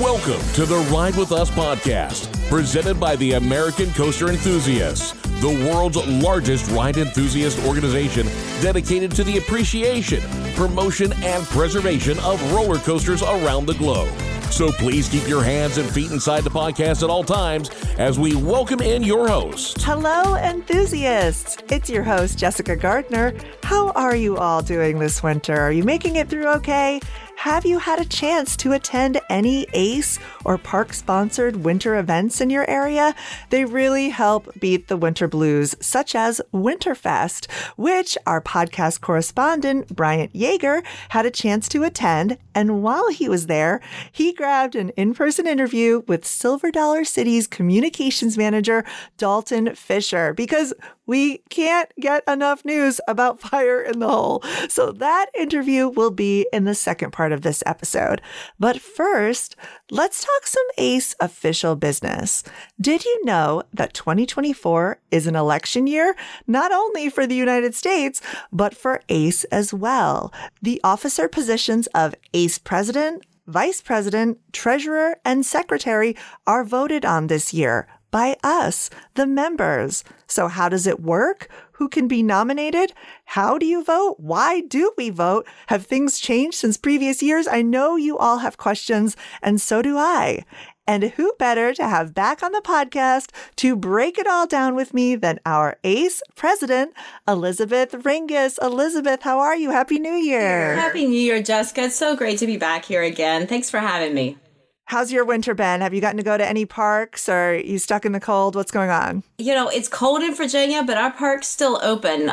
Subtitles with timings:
[0.00, 6.04] Welcome to the Ride With Us podcast, presented by the American Coaster Enthusiasts, the world's
[6.08, 8.26] largest ride enthusiast organization
[8.60, 10.20] dedicated to the appreciation,
[10.56, 14.12] promotion, and preservation of roller coasters around the globe.
[14.50, 18.34] So please keep your hands and feet inside the podcast at all times as we
[18.34, 19.80] welcome in your host.
[19.82, 21.56] Hello, enthusiasts.
[21.70, 23.34] It's your host, Jessica Gardner.
[23.62, 25.56] How are you all doing this winter?
[25.56, 27.00] Are you making it through okay?
[27.36, 32.48] Have you had a chance to attend any ACE or park sponsored winter events in
[32.48, 33.14] your area?
[33.50, 40.32] They really help beat the winter blues, such as Winterfest, which our podcast correspondent, Bryant
[40.32, 42.38] Yeager, had a chance to attend.
[42.54, 43.80] And while he was there,
[44.10, 48.84] he grabbed an in person interview with Silver Dollar City's communications manager,
[49.18, 50.72] Dalton Fischer, because
[51.06, 54.42] we can't get enough news about fire in the hole.
[54.68, 58.20] So that interview will be in the second part of this episode.
[58.58, 59.56] But first,
[59.90, 62.42] let's talk some ACE official business.
[62.80, 66.14] Did you know that 2024 is an election year,
[66.46, 68.20] not only for the United States,
[68.52, 70.32] but for ACE as well?
[70.62, 76.16] The officer positions of ACE president, vice president, treasurer, and secretary
[76.46, 80.04] are voted on this year by us, the members.
[80.28, 81.48] So, how does it work?
[81.72, 82.92] Who can be nominated?
[83.24, 84.20] How do you vote?
[84.20, 85.48] Why do we vote?
[85.66, 87.48] Have things changed since previous years?
[87.48, 90.44] I know you all have questions, and so do I.
[90.86, 94.94] And who better to have back on the podcast to break it all down with
[94.94, 96.94] me than our ACE president,
[97.26, 98.62] Elizabeth Ringas.
[98.62, 99.72] Elizabeth, how are you?
[99.72, 100.76] Happy New Year.
[100.76, 101.86] Happy New Year, Jessica.
[101.86, 103.48] It's so great to be back here again.
[103.48, 104.38] Thanks for having me.
[104.86, 105.80] How's your winter been?
[105.80, 108.54] Have you gotten to go to any parks or are you stuck in the cold?
[108.54, 109.22] What's going on?
[109.38, 112.32] You know, it's cold in Virginia, but our park's still open.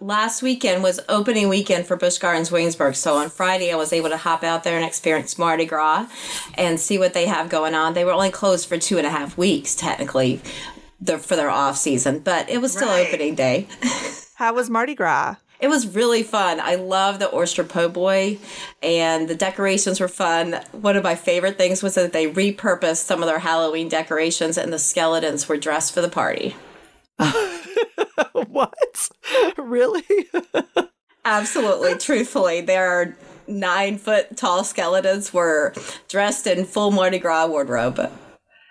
[0.00, 2.96] Last weekend was opening weekend for Busch Gardens Williamsburg.
[2.96, 6.08] So on Friday, I was able to hop out there and experience Mardi Gras
[6.54, 7.94] and see what they have going on.
[7.94, 10.40] They were only closed for two and a half weeks, technically,
[11.04, 13.06] for their off season, but it was still right.
[13.06, 13.68] opening day.
[14.34, 15.36] How was Mardi Gras?
[15.62, 16.58] It was really fun.
[16.58, 18.38] I love the oyster po' boy,
[18.82, 20.60] and the decorations were fun.
[20.72, 24.72] One of my favorite things was that they repurposed some of their Halloween decorations, and
[24.72, 26.56] the skeletons were dressed for the party.
[28.32, 29.08] what?
[29.56, 30.02] Really?
[31.24, 31.96] Absolutely.
[31.96, 35.74] Truthfully, there are nine foot tall skeletons were
[36.08, 38.10] dressed in full Mardi Gras wardrobe.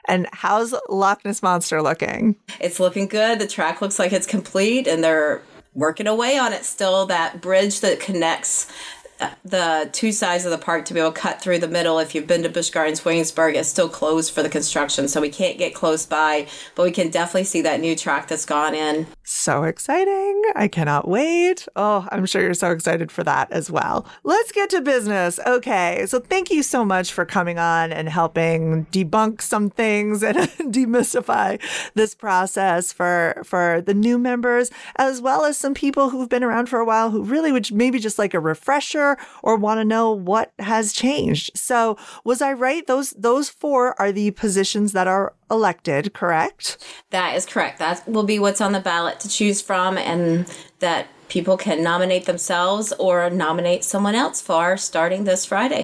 [0.09, 2.35] And how's Loch Ness Monster looking?
[2.59, 3.40] It's looking good.
[3.40, 5.41] The track looks like it's complete, and they're
[5.74, 7.06] working away on it still.
[7.06, 8.72] That bridge that connects
[9.20, 12.00] uh, the two sides of the park to be able to cut through the middle.
[12.00, 15.30] If you've been to Busch Gardens Williamsburg, it's still closed for the construction, so we
[15.30, 19.06] can't get close by, but we can definitely see that new track that's gone in.
[19.34, 20.42] So exciting.
[20.56, 21.66] I cannot wait.
[21.78, 24.06] Oh, I'm sure you're so excited for that as well.
[24.25, 25.40] Let's get to business.
[25.47, 26.06] Okay.
[26.06, 31.62] So thank you so much for coming on and helping debunk some things and demystify
[31.94, 36.68] this process for for the new members as well as some people who've been around
[36.68, 40.12] for a while who really would maybe just like a refresher or want to know
[40.12, 41.52] what has changed.
[41.58, 42.86] So was I right?
[42.86, 46.78] Those those four are the positions that are elected, correct?
[47.12, 47.79] That is correct.
[47.79, 52.25] That will be what's on the ballot to choose from and that people can nominate
[52.25, 55.84] themselves or nominate someone else for starting this Friday.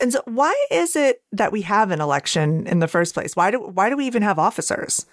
[0.00, 3.34] And so why is it that we have an election in the first place?
[3.34, 5.06] Why do why do we even have officers?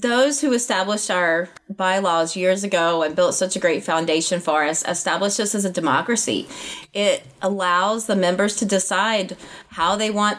[0.00, 4.84] those who established our bylaws years ago and built such a great foundation for us
[4.88, 6.48] established us as a democracy.
[6.92, 9.36] It allows the members to decide
[9.68, 10.38] how they want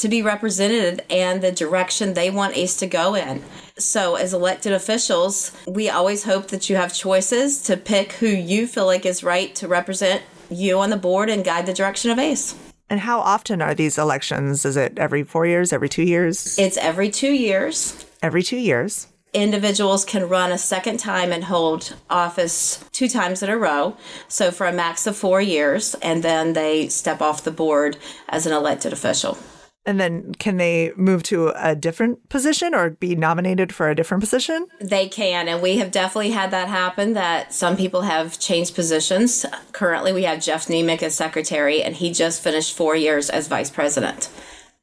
[0.00, 3.42] to be represented and the direction they want ACE to go in.
[3.78, 8.66] So, as elected officials, we always hope that you have choices to pick who you
[8.66, 12.18] feel like is right to represent you on the board and guide the direction of
[12.18, 12.54] ACE.
[12.90, 14.64] And how often are these elections?
[14.64, 16.58] Is it every four years, every two years?
[16.58, 19.06] It's every two years every two years.
[19.32, 23.96] Individuals can run a second time and hold office two times in a row.
[24.26, 27.96] So for a max of four years, and then they step off the board
[28.28, 29.38] as an elected official.
[29.86, 34.22] And then can they move to a different position or be nominated for a different
[34.22, 34.66] position?
[34.80, 35.48] They can.
[35.48, 39.46] And we have definitely had that happen that some people have changed positions.
[39.72, 43.70] Currently, we have Jeff Nemec as secretary, and he just finished four years as vice
[43.70, 44.28] president.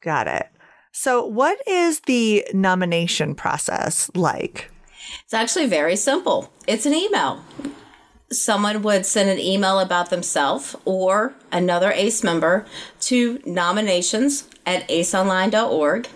[0.01, 0.47] Got it.
[0.91, 4.71] So, what is the nomination process like?
[5.23, 6.51] It's actually very simple.
[6.65, 7.43] It's an email.
[8.29, 12.65] Someone would send an email about themselves or another ACE member
[13.01, 16.09] to nominations at aceonline.org,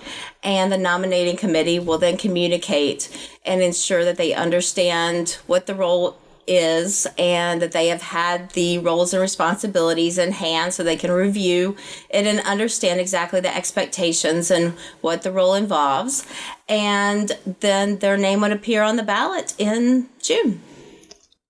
[0.44, 3.10] and the nominating committee will then communicate
[3.46, 6.18] and ensure that they understand what the role
[6.48, 11.12] is and that they have had the roles and responsibilities in hand so they can
[11.12, 11.78] review
[12.10, 16.26] it and understand exactly the expectations and what the role involves.
[16.68, 20.62] And then their name would appear on the ballot in June.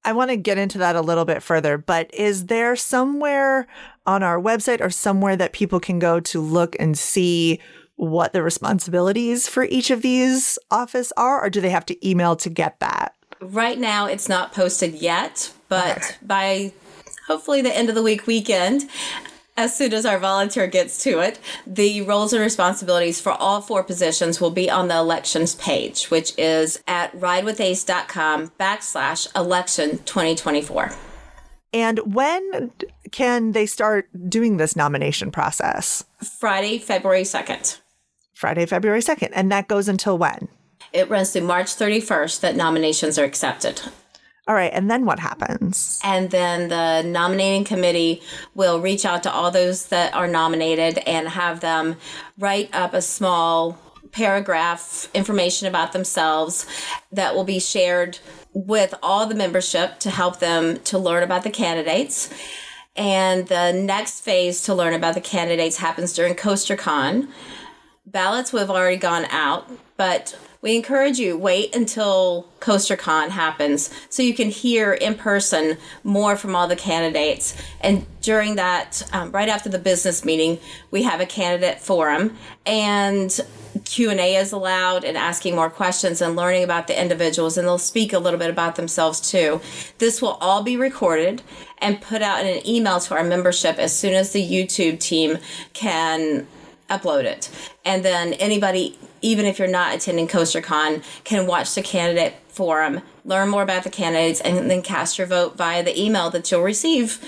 [0.03, 3.68] I want to get into that a little bit further, but is there somewhere
[4.06, 7.59] on our website or somewhere that people can go to look and see
[7.95, 12.36] what the responsibilities for each of these office are, or do they have to email
[12.36, 13.15] to get that?
[13.39, 16.15] Right now, it's not posted yet, but okay.
[16.24, 16.74] by
[17.27, 18.89] hopefully the end of the week weekend,
[19.62, 23.84] as soon as our volunteer gets to it, the roles and responsibilities for all four
[23.84, 30.94] positions will be on the elections page, which is at ridewithace.com backslash election 2024.
[31.74, 32.72] And when
[33.12, 36.04] can they start doing this nomination process?
[36.40, 37.80] Friday, February 2nd.
[38.34, 39.30] Friday, February 2nd.
[39.34, 40.48] And that goes until when?
[40.92, 43.81] It runs through March 31st that nominations are accepted.
[44.51, 45.98] All right, and then what happens?
[46.03, 48.21] And then the nominating committee
[48.53, 51.95] will reach out to all those that are nominated and have them
[52.38, 53.80] write up a small
[54.12, 56.68] paragraph information about themselves
[57.13, 58.19] that will be shared
[58.53, 62.30] with all the membership to help them to learn about the candidates.
[62.98, 67.30] And the next phase to learn about the candidates happens during CoasterCon.
[68.06, 74.22] Ballots will have already gone out, but we encourage you wait until CoasterCon happens so
[74.22, 77.56] you can hear in person more from all the candidates.
[77.81, 80.60] And during that, um, right after the business meeting,
[80.92, 83.40] we have a candidate forum and
[83.86, 88.13] Q&A is allowed and asking more questions and learning about the individuals and they'll speak
[88.13, 89.62] a little bit about themselves too.
[89.98, 91.42] This will all be recorded
[91.80, 95.40] and put out in an email to our membership as soon as the YouTube team
[95.74, 96.46] can
[96.98, 97.50] upload it.
[97.86, 103.50] And then anybody even if you're not attending CoasterCon, can watch the candidate forum, learn
[103.50, 107.20] more about the candidates, and then cast your vote via the email that you'll receive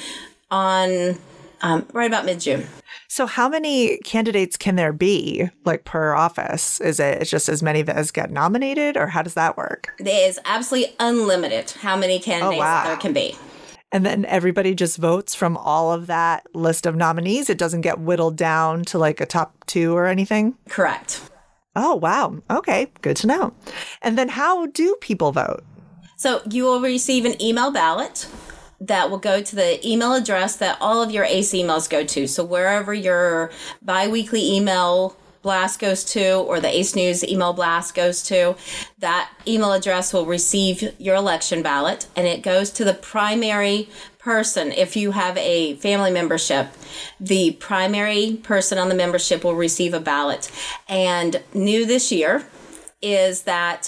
[0.52, 1.18] on
[1.62, 2.68] um, right about mid June.
[3.08, 6.82] So, how many candidates can there be, like per office?
[6.82, 9.94] Is it just as many as get nominated, or how does that work?
[10.00, 12.86] It is absolutely unlimited how many candidates oh, wow.
[12.86, 13.36] there can be.
[13.94, 17.48] And then everybody just votes from all of that list of nominees.
[17.48, 20.56] It doesn't get whittled down to like a top two or anything.
[20.68, 21.22] Correct.
[21.76, 22.42] Oh, wow.
[22.50, 23.54] Okay, good to know.
[24.02, 25.64] And then how do people vote?
[26.18, 28.28] So you will receive an email ballot
[28.82, 32.28] that will go to the email address that all of your ACE emails go to.
[32.28, 33.52] So wherever your
[33.84, 38.56] biweekly email blast goes to or the ACE News email blast goes to,
[39.00, 44.72] that email address will receive your election ballot and it goes to the primary person,
[44.72, 46.70] if you have a family membership,
[47.20, 50.50] the primary person on the membership will receive a ballot.
[50.88, 52.46] And new this year
[53.02, 53.88] is that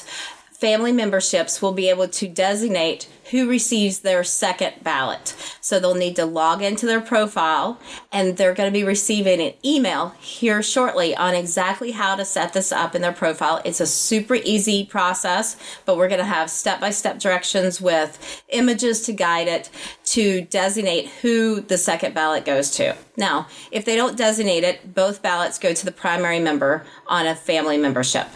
[0.52, 5.36] family memberships will be able to designate who receives their second ballot.
[5.62, 7.80] So they'll need to log into their profile
[8.12, 12.54] and they're going to be receiving an email here shortly on exactly how to set
[12.54, 13.62] this up in their profile.
[13.66, 18.44] It's a super easy process, but we're going to have step by step directions with
[18.50, 19.70] images to guide it
[20.06, 22.96] to designate who the second ballot goes to.
[23.18, 27.36] Now, if they don't designate it, both ballots go to the primary member on a
[27.36, 28.28] family membership.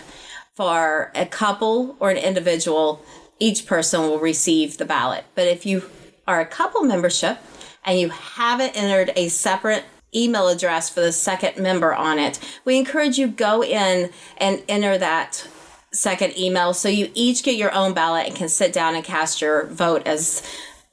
[0.53, 3.01] For a couple or an individual,
[3.39, 5.25] each person will receive the ballot.
[5.35, 5.83] But if you
[6.27, 7.39] are a couple membership
[7.83, 12.77] and you haven't entered a separate email address for the second member on it, we
[12.77, 15.47] encourage you go in and enter that
[15.91, 19.41] second email so you each get your own ballot and can sit down and cast
[19.41, 20.43] your vote as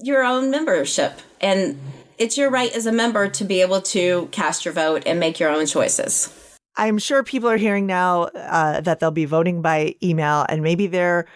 [0.00, 1.20] your own membership.
[1.40, 1.78] And
[2.18, 5.38] it's your right as a member to be able to cast your vote and make
[5.38, 6.32] your own choices.
[6.76, 10.86] I'm sure people are hearing now uh, that they'll be voting by email, and maybe
[10.86, 11.26] they're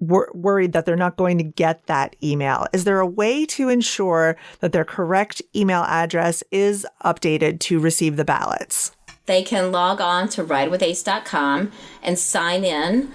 [0.00, 2.66] wor- worried that they're not going to get that email.
[2.72, 8.16] Is there a way to ensure that their correct email address is updated to receive
[8.16, 8.92] the ballots?
[9.26, 11.70] They can log on to ridewithace.com
[12.02, 13.12] and sign in,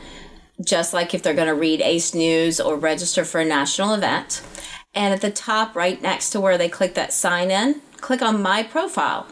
[0.63, 4.44] just like if they're going to read ACE News or register for a national event.
[4.94, 8.44] And at the top, right next to where they click that sign in, click on
[8.44, 9.25] My Profile.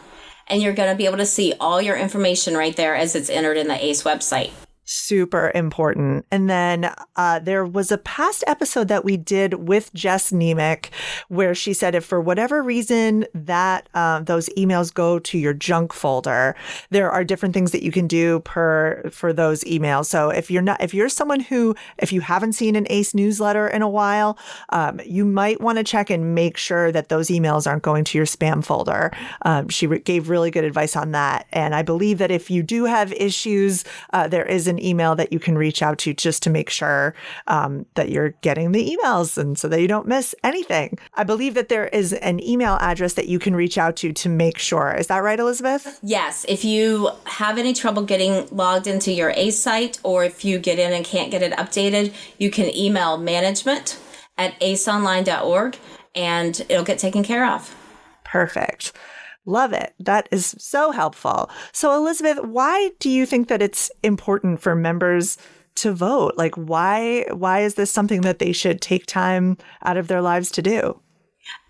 [0.48, 3.30] And you're going to be able to see all your information right there as it's
[3.30, 4.52] entered in the ACE website
[4.92, 6.26] super important.
[6.32, 10.90] And then uh, there was a past episode that we did with Jess Nemec
[11.30, 15.94] where she said if for whatever reason that uh, those emails go to your junk
[15.94, 16.56] folder,
[16.90, 20.08] there are different things that you can do per for those emails.
[20.08, 23.68] So if you're not if you're someone who if you haven't seen an ACE newsletter
[23.68, 24.38] in a while,
[24.70, 28.18] um, you might want to check and make sure that those emails aren't going to
[28.18, 29.12] your spam folder.
[29.44, 32.62] Um, she re- gave really good advice on that, and I believe that if you
[32.62, 36.14] do have issues, uh, there is an an email that you can reach out to
[36.14, 37.14] just to make sure
[37.48, 40.98] um, that you're getting the emails and so that you don't miss anything.
[41.14, 44.30] I believe that there is an email address that you can reach out to to
[44.30, 44.94] make sure.
[44.94, 46.00] Is that right, Elizabeth?
[46.02, 46.46] Yes.
[46.50, 50.80] If you have any trouble getting logged into your ACE site or if you get
[50.80, 54.00] in and can't get it updated, you can email management
[54.38, 55.78] at aceonline.org
[56.16, 57.76] and it'll get taken care of.
[58.24, 58.94] Perfect.
[59.46, 59.94] Love it.
[60.00, 61.50] That is so helpful.
[61.72, 65.38] So, Elizabeth, why do you think that it's important for members
[65.76, 66.34] to vote?
[66.38, 70.52] Like, why why is this something that they should take time out of their lives
[70.52, 71.00] to do?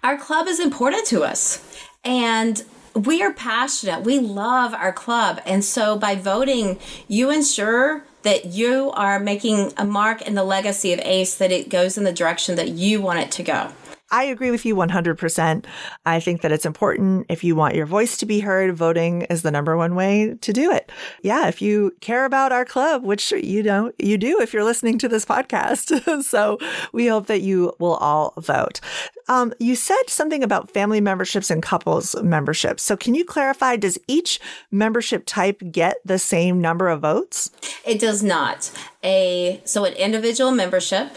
[0.04, 1.63] Our club is important to us,
[2.04, 2.63] and
[2.94, 4.04] we are passionate.
[4.04, 9.86] We love our club, and so by voting, you ensure that you are making a
[9.86, 13.20] mark in the legacy of ACE that it goes in the direction that you want
[13.20, 13.72] it to go.
[14.12, 15.65] I agree with you 100%.
[16.06, 19.41] I think that it's important if you want your voice to be heard, voting is
[19.41, 20.91] the number one way to do it.
[21.24, 24.98] Yeah, if you care about our club, which you know you do if you're listening
[25.00, 26.24] to this podcast.
[26.24, 26.58] so
[26.91, 28.82] we hope that you will all vote.
[29.27, 32.84] Um, you said something about family memberships and couples memberships.
[32.84, 34.39] So can you clarify, does each
[34.72, 37.51] membership type get the same number of votes?
[37.86, 38.72] It does not.
[39.03, 41.15] A so an individual membership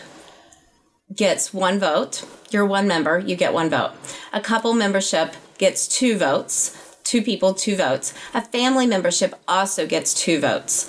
[1.14, 2.24] gets one vote.
[2.54, 3.94] You're one member, you get one vote.
[4.32, 6.96] A couple membership gets two votes.
[7.02, 8.14] Two people, two votes.
[8.32, 10.88] A family membership also gets two votes.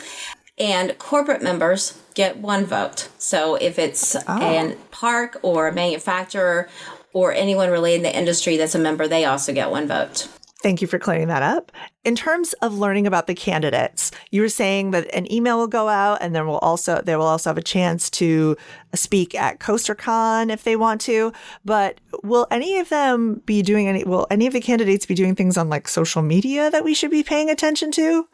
[0.59, 3.09] And corporate members get one vote.
[3.17, 4.23] So if it's oh.
[4.27, 6.69] a park or a manufacturer
[7.13, 10.27] or anyone related in the industry that's a member, they also get one vote.
[10.61, 11.71] Thank you for clearing that up.
[12.03, 15.89] In terms of learning about the candidates, you were saying that an email will go
[15.89, 18.55] out and then we'll also they will also have a chance to
[18.93, 21.33] speak at CoasterCon if they want to.
[21.65, 25.35] But will any of them be doing any will any of the candidates be doing
[25.35, 28.27] things on like social media that we should be paying attention to?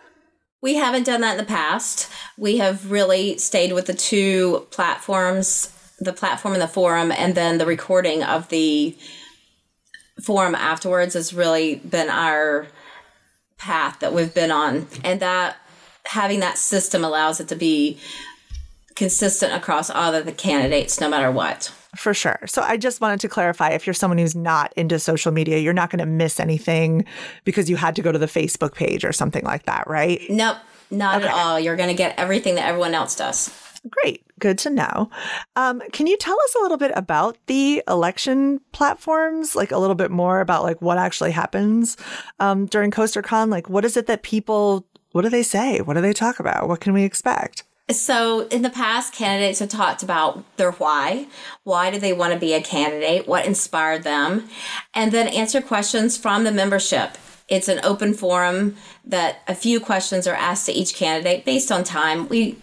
[0.62, 2.08] We haven't done that in the past.
[2.38, 7.58] We have really stayed with the two platforms, the platform and the forum, and then
[7.58, 8.96] the recording of the
[10.24, 12.68] forum afterwards has really been our
[13.58, 14.88] path that we've been on.
[15.04, 15.58] And that
[16.06, 18.00] having that system allows it to be
[18.96, 21.74] consistent across all of the candidates, no matter what.
[21.96, 22.40] For sure.
[22.46, 25.74] So I just wanted to clarify if you're someone who's not into social media, you're
[25.74, 27.06] not going to miss anything
[27.44, 30.22] because you had to go to the Facebook page or something like that, right?
[30.30, 30.58] Nope,
[30.90, 31.28] not okay.
[31.28, 31.60] at all.
[31.60, 33.50] You're going to get everything that everyone else does.
[33.90, 34.24] Great.
[34.40, 35.10] Good to know.
[35.56, 39.56] Um, can you tell us a little bit about the election platforms?
[39.56, 41.98] Like a little bit more about like what actually happens
[42.40, 43.50] um, during CoasterCon?
[43.50, 45.82] Like what is it that people, what do they say?
[45.82, 46.68] What do they talk about?
[46.68, 47.64] What can we expect?
[47.90, 51.28] So, in the past, candidates have talked about their why.
[51.64, 53.28] Why do they want to be a candidate?
[53.28, 54.48] What inspired them?
[54.94, 57.18] And then answer questions from the membership.
[57.50, 61.84] It's an open forum that a few questions are asked to each candidate based on
[61.84, 62.30] time.
[62.30, 62.58] We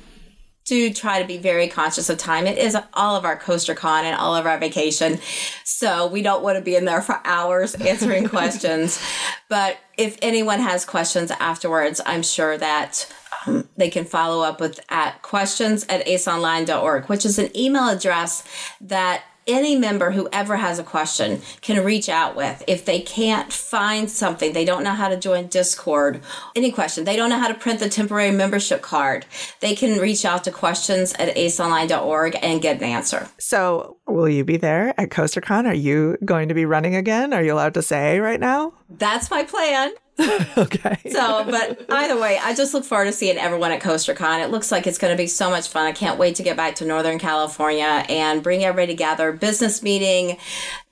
[0.69, 2.47] do try to be very conscious of time.
[2.47, 5.19] It is all of our coaster con and all of our vacation.
[5.65, 9.03] So we don't want to be in there for hours answering questions.
[9.49, 13.11] But if anyone has questions afterwards, I'm sure that
[13.47, 18.45] um, they can follow up with at questions at aceonline.org, which is an email address
[18.83, 22.63] that any member who ever has a question can reach out with.
[22.67, 26.21] If they can't find something, they don't know how to join Discord,
[26.55, 29.27] any question, they don't know how to print the temporary membership card,
[29.61, 33.29] they can reach out to questions at aceonline.org and get an answer.
[33.39, 35.67] So, will you be there at CoasterCon?
[35.67, 37.33] Are you going to be running again?
[37.33, 38.75] Are you allowed to say right now?
[38.91, 39.93] That's my plan.
[40.59, 40.99] okay.
[41.11, 44.43] So, but either way, I just look forward to seeing everyone at CoasterCon.
[44.45, 45.87] It looks like it's going to be so much fun.
[45.87, 49.31] I can't wait to get back to Northern California and bring everybody together.
[49.33, 50.37] Business meeting.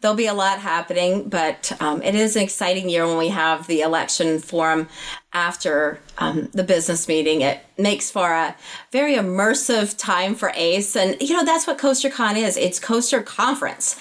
[0.00, 3.66] There'll be a lot happening, but um, it is an exciting year when we have
[3.66, 4.88] the election forum
[5.32, 7.40] after um, the business meeting.
[7.40, 8.54] It makes for a
[8.92, 10.94] very immersive time for ACE.
[10.94, 13.96] And, you know, that's what CoasterCon is it's Coaster Conference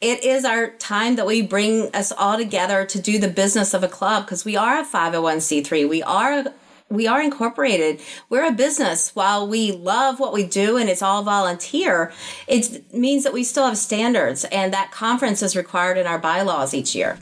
[0.00, 3.84] it is our time that we bring us all together to do the business of
[3.84, 6.44] a club because we are a 501c3 we are
[6.92, 8.00] we are incorporated.
[8.30, 9.14] We're a business.
[9.14, 12.12] While we love what we do and it's all volunteer
[12.48, 16.74] it means that we still have standards and that conference is required in our bylaws
[16.74, 17.18] each year.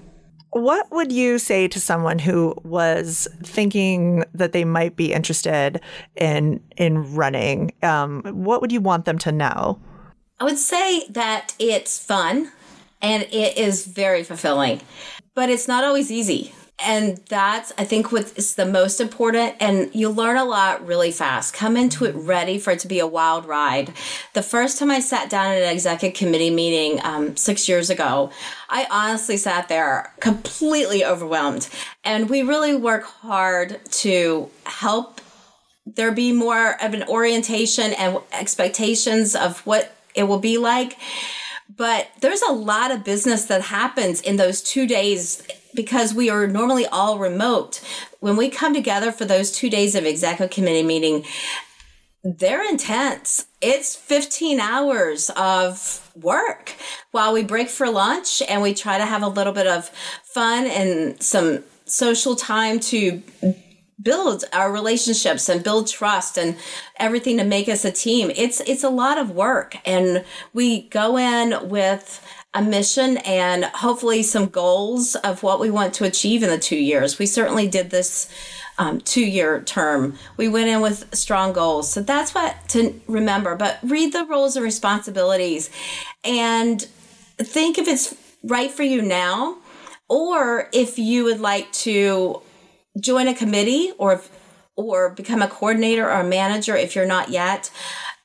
[0.52, 5.82] What would you say to someone who was thinking that they might be interested
[6.16, 7.72] in in running?
[7.82, 9.78] Um, what would you want them to know?
[10.40, 12.52] I would say that it's fun
[13.00, 14.80] and it is very fulfilling.
[15.34, 16.52] But it's not always easy.
[16.80, 19.56] And that's, I think, what is the most important.
[19.58, 21.52] And you learn a lot really fast.
[21.52, 23.92] Come into it ready for it to be a wild ride.
[24.34, 28.30] The first time I sat down at an executive committee meeting um, six years ago,
[28.68, 31.68] I honestly sat there completely overwhelmed.
[32.04, 35.20] And we really work hard to help
[35.84, 40.96] there be more of an orientation and expectations of what it will be like.
[41.78, 45.42] But there's a lot of business that happens in those two days
[45.74, 47.80] because we are normally all remote.
[48.20, 51.24] When we come together for those two days of executive committee meeting,
[52.24, 53.46] they're intense.
[53.60, 56.74] It's 15 hours of work
[57.12, 59.88] while we break for lunch and we try to have a little bit of
[60.24, 63.22] fun and some social time to
[64.00, 66.56] build our relationships and build trust and
[66.96, 68.30] everything to make us a team.
[68.34, 72.24] It's it's a lot of work and we go in with
[72.54, 76.76] a mission and hopefully some goals of what we want to achieve in the 2
[76.76, 77.18] years.
[77.18, 78.30] We certainly did this
[78.78, 80.16] um, two year term.
[80.36, 81.90] We went in with strong goals.
[81.90, 83.56] So that's what to remember.
[83.56, 85.68] But read the roles and responsibilities
[86.24, 86.82] and
[87.38, 89.58] think if it's right for you now
[90.08, 92.40] or if you would like to
[93.00, 94.22] join a committee or
[94.76, 97.70] or become a coordinator or a manager if you're not yet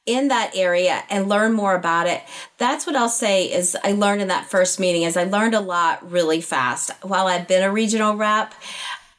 [0.05, 2.22] in that area and learn more about it.
[2.58, 5.62] That's what I'll say is I learned in that first meeting is I learned a
[5.62, 6.91] lot really fast.
[7.01, 8.53] While I've been a regional rep,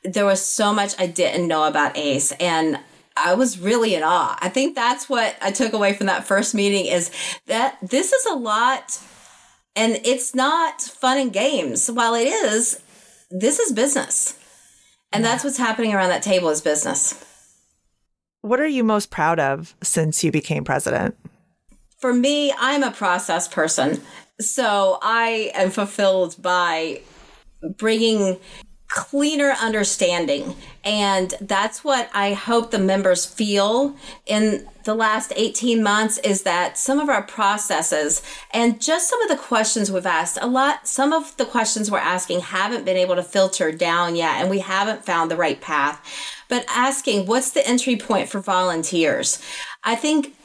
[0.04, 2.78] there was so much I didn't know about ACE and
[3.16, 4.36] I was really in awe.
[4.40, 7.10] I think that's what I took away from that first meeting is
[7.46, 9.00] that this is a lot
[9.74, 11.90] and it's not fun and games.
[11.90, 12.82] While it is,
[13.30, 14.38] this is business.
[15.14, 17.24] And that's what's happening around that table is business.
[18.40, 21.16] What are you most proud of since you became president?
[21.98, 24.02] For me, I'm a process person.
[24.40, 27.00] So I am fulfilled by
[27.76, 28.38] bringing
[28.88, 30.54] cleaner understanding.
[30.84, 36.76] And that's what I hope the members feel in the last 18 months is that
[36.76, 38.22] some of our processes
[38.52, 41.98] and just some of the questions we've asked, a lot, some of the questions we're
[41.98, 46.00] asking haven't been able to filter down yet, and we haven't found the right path.
[46.48, 49.42] But asking, what's the entry point for volunteers?
[49.82, 50.36] I think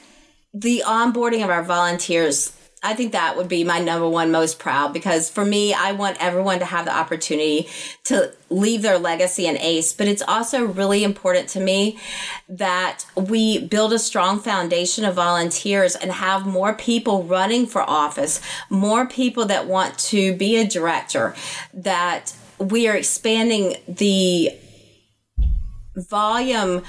[0.53, 4.94] the onboarding of our volunteers I think that would be my number one most proud
[4.94, 7.68] because for me, I want everyone to have the opportunity
[8.06, 9.92] to leave their legacy in ACE.
[9.92, 12.00] But it's also really important to me
[12.48, 18.39] that we build a strong foundation of volunteers and have more people running for office,
[18.70, 21.36] more people that want to be a director,
[21.74, 24.52] that we are expanding the
[25.96, 26.84] volume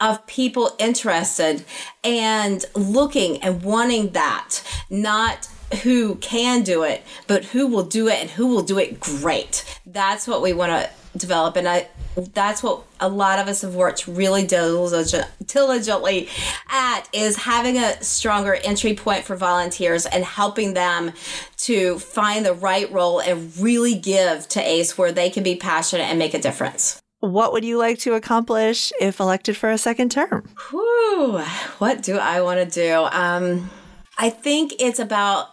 [0.00, 1.64] of people interested
[2.04, 5.48] and looking and wanting that, not
[5.82, 9.64] who can do it, but who will do it and who will do it great.
[9.84, 11.56] That's what we want to develop.
[11.56, 11.88] And I,
[12.32, 16.28] that's what a lot of us have worked really diligently
[16.68, 21.12] at is having a stronger entry point for volunteers and helping them
[21.58, 26.04] to find the right role and really give to ACE where they can be passionate
[26.04, 27.02] and make a difference.
[27.20, 30.48] What would you like to accomplish if elected for a second term?
[30.70, 31.38] Whew,
[31.78, 33.08] what do I want to do?
[33.10, 33.70] Um,
[34.16, 35.48] I think it's about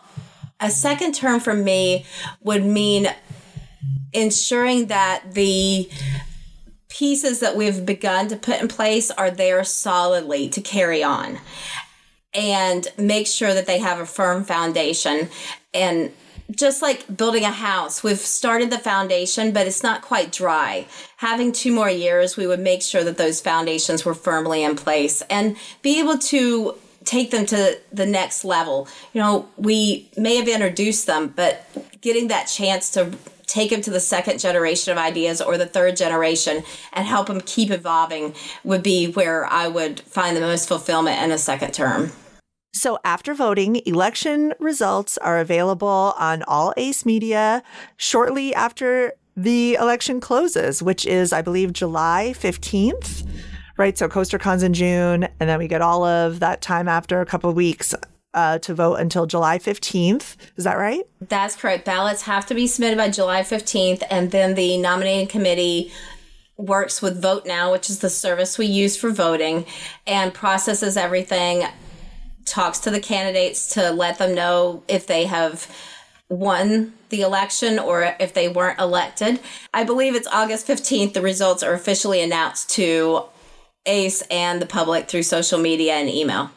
[0.59, 2.05] a second term for me
[2.41, 3.07] would mean
[4.13, 5.89] ensuring that the
[6.87, 11.39] pieces that we've begun to put in place are there solidly to carry on
[12.33, 15.29] and make sure that they have a firm foundation
[15.73, 16.11] and
[16.51, 20.85] just like building a house, we've started the foundation, but it's not quite dry.
[21.17, 25.21] Having two more years, we would make sure that those foundations were firmly in place
[25.29, 28.87] and be able to take them to the next level.
[29.13, 31.67] You know, we may have introduced them, but
[32.01, 33.11] getting that chance to
[33.47, 37.41] take them to the second generation of ideas or the third generation and help them
[37.41, 42.11] keep evolving would be where I would find the most fulfillment in a second term.
[42.75, 47.63] So after voting, election results are available on all ACE media
[47.95, 53.25] shortly after the election closes, which is, I believe, July 15th.
[53.77, 53.97] Right.
[53.97, 57.49] So CoasterCon's in June, and then we get all of that time after a couple
[57.49, 57.95] of weeks
[58.33, 60.35] uh, to vote until July 15th.
[60.57, 61.03] Is that right?
[61.21, 61.85] That's correct.
[61.85, 65.93] Ballots have to be submitted by July 15th, and then the nominating committee
[66.57, 69.65] works with Vote Now, which is the service we use for voting,
[70.05, 71.65] and processes everything
[72.45, 75.69] talks to the candidates to let them know if they have
[76.29, 79.39] won the election or if they weren't elected.
[79.73, 83.23] I believe it's August 15th, the results are officially announced to
[83.85, 86.51] ACE and the public through social media and email.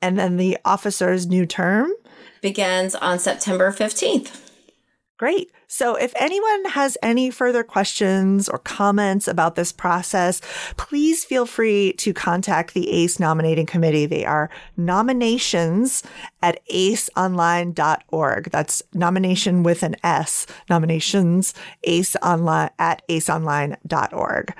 [0.00, 1.92] And then the officer's new term
[2.40, 4.40] begins on September 15th.
[5.18, 5.50] Great.
[5.70, 10.40] So if anyone has any further questions or comments about this process,
[10.78, 14.06] please feel free to contact the ACE nominating committee.
[14.06, 16.02] They are nominations
[16.40, 18.50] at aceonline.org.
[18.50, 21.52] That's nomination with an S, nominations,
[21.84, 24.54] ace online at aceonline.org.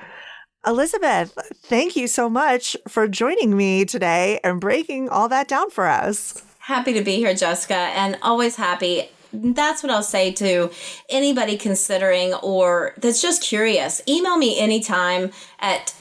[0.67, 5.87] Elizabeth, thank you so much for joining me today and breaking all that down for
[5.87, 6.43] us.
[6.59, 9.09] Happy to be here, Jessica, and always happy.
[9.31, 10.71] That's what I'll say to
[11.09, 14.01] anybody considering or that's just curious.
[14.07, 15.93] Email me anytime at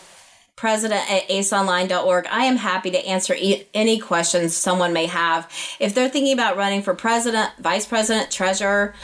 [0.56, 2.26] president at aceonline.org.
[2.30, 5.48] I am happy to answer e- any questions someone may have.
[5.78, 8.94] If they're thinking about running for president, vice president, treasurer,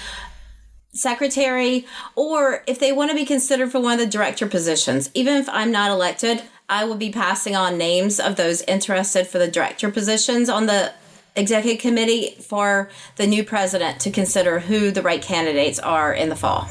[0.92, 5.36] secretary, or if they want to be considered for one of the director positions, even
[5.36, 9.48] if I'm not elected, I will be passing on names of those interested for the
[9.48, 10.92] director positions on the
[11.36, 16.36] executive committee for the new president to consider who the right candidates are in the
[16.36, 16.68] fall.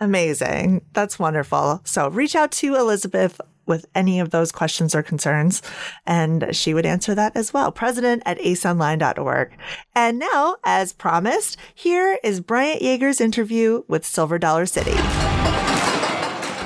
[0.00, 0.84] Amazing.
[0.92, 1.80] That's wonderful.
[1.84, 5.62] So reach out to Elizabeth with any of those questions or concerns,
[6.04, 7.70] and she would answer that as well.
[7.70, 9.52] President at aceonline.org.
[9.94, 14.94] And now, as promised, here is Bryant Yeager's interview with Silver Dollar City.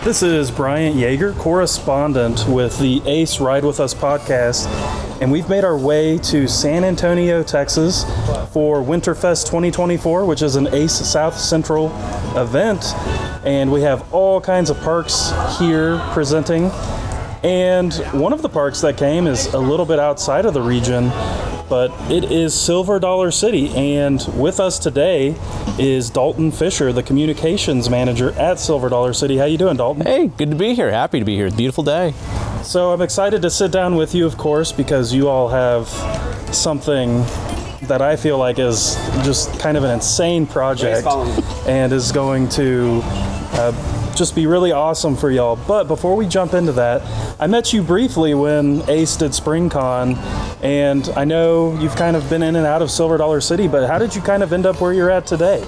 [0.06, 4.68] This is Bryant Yeager, correspondent with the Ace Ride With Us podcast,
[5.20, 8.04] and we've made our way to San Antonio, Texas
[8.52, 11.86] for Winterfest 2024, which is an Ace South Central
[12.36, 12.84] event.
[13.44, 16.70] And we have all kinds of parks here presenting.
[17.42, 21.08] And one of the parks that came is a little bit outside of the region,
[21.68, 23.68] but it is Silver Dollar City.
[23.70, 25.34] And with us today
[25.78, 29.36] is Dalton Fischer, the communications manager at Silver Dollar City.
[29.36, 30.04] How you doing, Dalton?
[30.04, 30.90] Hey, good to be here.
[30.90, 31.50] Happy to be here.
[31.50, 32.14] Beautiful day.
[32.62, 35.88] So I'm excited to sit down with you, of course, because you all have
[36.54, 37.24] something
[37.82, 41.06] that I feel like is just kind of an insane project
[41.66, 45.56] and is going to uh, just be really awesome for y'all.
[45.56, 47.02] But before we jump into that,
[47.40, 50.16] I met you briefly when Ace did SpringCon,
[50.62, 53.86] and I know you've kind of been in and out of Silver Dollar City, but
[53.86, 55.62] how did you kind of end up where you're at today?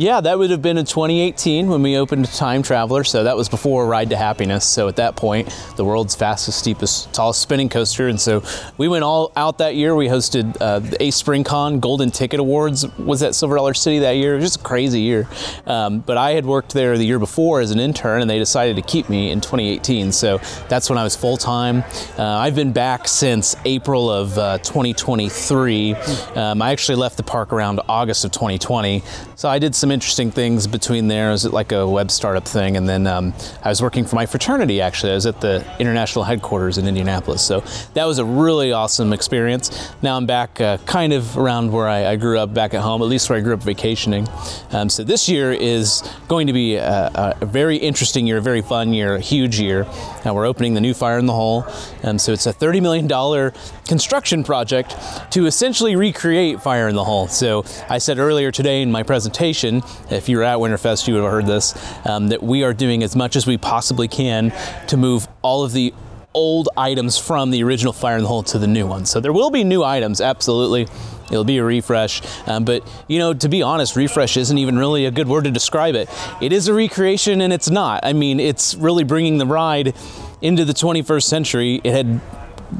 [0.00, 3.02] Yeah, that would have been in 2018 when we opened Time Traveler.
[3.02, 4.64] So that was before Ride to Happiness.
[4.64, 8.06] So at that point, the world's fastest, steepest, tallest spinning coaster.
[8.06, 8.44] And so
[8.76, 9.96] we went all out that year.
[9.96, 14.12] We hosted uh, the Ace SpringCon Golden Ticket Awards was at Silver Dollar City that
[14.12, 14.34] year.
[14.34, 15.26] It was just a crazy year.
[15.66, 18.76] Um, but I had worked there the year before as an intern, and they decided
[18.76, 20.12] to keep me in 2018.
[20.12, 21.82] So that's when I was full time.
[22.16, 25.94] Uh, I've been back since April of uh, 2023.
[26.36, 29.02] Um, I actually left the park around August of 2020.
[29.34, 31.28] So I did some interesting things between there.
[31.28, 34.26] I was like a web startup thing, and then um, I was working for my
[34.26, 34.80] fraternity.
[34.80, 37.42] Actually, I was at the international headquarters in Indianapolis.
[37.42, 37.60] So
[37.94, 39.92] that was a really awesome experience.
[40.02, 43.02] Now I'm back, uh, kind of around where I, I, grew up, back at home,
[43.02, 44.26] at least where I grew up vacationing.
[44.70, 48.62] Um, so this year is going to be a, a, very interesting year, a very
[48.62, 49.84] fun year, a huge year.
[50.24, 51.64] Now we're opening the new Fire in the Hole,
[52.02, 53.52] um, so it's a $30 million
[53.86, 54.94] construction project
[55.32, 57.28] to essentially recreate Fire in the Hole.
[57.28, 59.77] So I said earlier today in my presentation,
[60.10, 61.74] if you were at Winterfest, you would have heard this,
[62.06, 64.52] um, that we are doing as much as we possibly can
[64.88, 65.92] to move all of the
[66.34, 69.06] old items from the original Fire in the Hole to the new one.
[69.06, 70.86] So there will be new items, absolutely.
[71.30, 72.22] It'll be a refresh.
[72.46, 75.50] Um, but, you know, to be honest, refresh isn't even really a good word to
[75.50, 76.08] describe it.
[76.40, 78.00] It is a recreation and it's not.
[78.04, 79.94] I mean, it's really bringing the ride
[80.40, 81.80] into the 21st century.
[81.84, 82.20] It had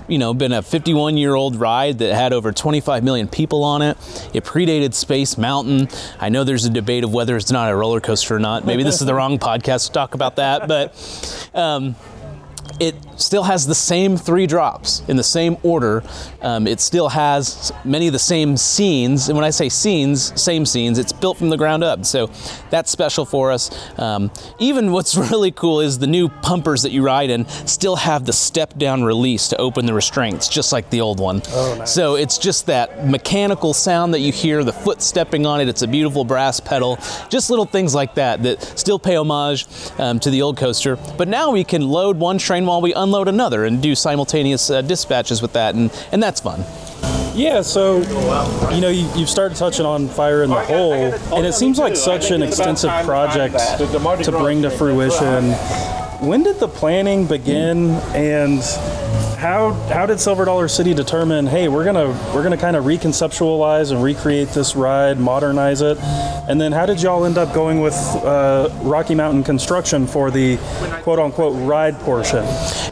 [0.07, 3.83] you know, been a 51 year old ride that had over 25 million people on
[3.83, 3.97] it.
[4.35, 5.89] It predated Space Mountain.
[6.19, 8.65] I know there's a debate of whether it's not a roller coaster or not.
[8.65, 11.97] Maybe this is the wrong podcast to talk about that, but um,
[12.81, 16.03] it still has the same three drops in the same order.
[16.41, 19.29] Um, it still has many of the same scenes.
[19.29, 22.05] And when I say scenes, same scenes, it's built from the ground up.
[22.05, 22.31] So
[22.71, 23.71] that's special for us.
[23.99, 28.25] Um, even what's really cool is the new pumpers that you ride in still have
[28.25, 31.43] the step down release to open the restraints, just like the old one.
[31.49, 31.93] Oh, nice.
[31.93, 35.69] So it's just that mechanical sound that you hear, the foot stepping on it.
[35.69, 36.97] It's a beautiful brass pedal.
[37.29, 39.67] Just little things like that that still pay homage
[39.99, 40.97] um, to the old coaster.
[41.17, 44.83] But now we can load one train while we unload another and do simultaneous uh,
[44.83, 46.65] dispatches with that, and, and that's fun.
[47.35, 47.99] Yeah, so
[48.73, 51.95] you know you, have started touching on fire in the hole, and it seems like
[51.95, 55.53] such an extensive project to bring to fruition.
[56.27, 58.61] When did the planning begin, and
[59.39, 61.47] how how did Silver Dollar City determine?
[61.47, 65.97] Hey, we're gonna we're gonna kind of reconceptualize and recreate this ride, modernize it,
[66.49, 70.57] and then how did y'all end up going with uh, Rocky Mountain Construction for the
[71.03, 72.45] quote unquote ride portion?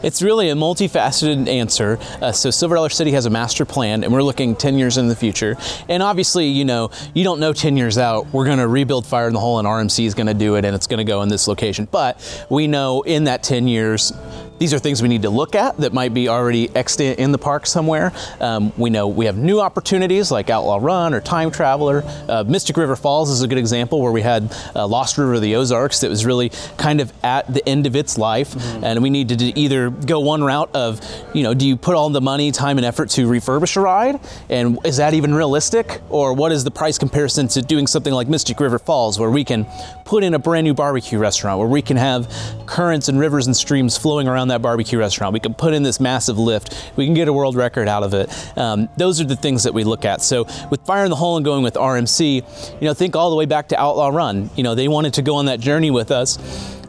[0.03, 1.99] It's really a multifaceted answer.
[2.21, 5.09] Uh, so Silver Dollar City has a master plan, and we're looking 10 years in
[5.09, 5.57] the future.
[5.89, 8.31] And obviously, you know, you don't know 10 years out.
[8.31, 10.87] We're to rebuild Fire in the Hole, and RMC is to do it, and it's
[10.99, 11.89] to go in this location.
[11.91, 14.13] But we know in that 10 years
[14.59, 17.37] these are things we need to look at that might be already extant in the
[17.37, 18.11] park somewhere.
[18.39, 22.03] Um, we know we have new opportunities like Outlaw Run or Time Traveler.
[22.27, 25.41] Uh, Mystic River Falls is a good example where we had uh, Lost River of
[25.41, 28.83] the Ozarks that was really kind of at the end of its life, mm-hmm.
[28.83, 31.01] and we needed to either go one route of,
[31.33, 34.19] you know, do you put all the money, time, and effort to refurbish a ride,
[34.49, 38.27] and is that even realistic, or what is the price comparison to doing something like
[38.27, 39.65] Mystic River Falls where we can
[40.05, 42.31] put in a brand new barbecue restaurant where we can have
[42.65, 45.33] currents and rivers and streams flowing around that barbecue restaurant.
[45.33, 46.91] We can put in this massive lift.
[46.95, 48.57] We can get a world record out of it.
[48.57, 50.21] Um, those are the things that we look at.
[50.21, 53.35] So with Fire in the Hole and going with RMC, you know, think all the
[53.35, 54.49] way back to Outlaw Run.
[54.55, 56.37] You know, they wanted to go on that journey with us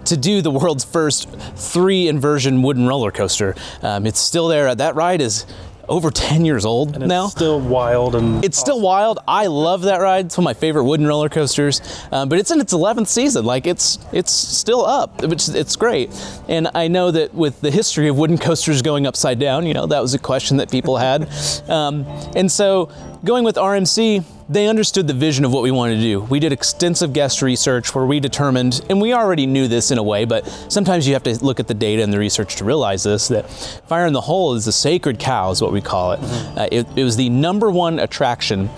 [0.06, 3.54] to do the world's first three inversion wooden roller coaster.
[3.82, 4.74] Um, it's still there.
[4.74, 5.44] That ride is
[5.88, 7.26] over 10 years old and now.
[7.26, 8.66] still wild and it's awesome.
[8.66, 9.18] still wild.
[9.26, 10.26] I love that ride.
[10.26, 11.80] It's one of my favorite wooden roller coasters.
[12.12, 13.44] Um, but it's in its 11th season.
[13.44, 16.10] Like it's it's still up, which it's great.
[16.48, 19.86] And I know that with the history of wooden coasters going upside down, you know,
[19.86, 21.28] that was a question that people had.
[21.68, 22.04] um,
[22.36, 22.90] and so
[23.24, 26.20] going with RMC they understood the vision of what we wanted to do.
[26.20, 30.02] We did extensive guest research where we determined, and we already knew this in a
[30.02, 33.02] way, but sometimes you have to look at the data and the research to realize
[33.02, 33.50] this that
[33.86, 36.20] Fire in the Hole is the sacred cow, is what we call it.
[36.20, 36.58] Mm-hmm.
[36.58, 38.70] Uh, it, it was the number one attraction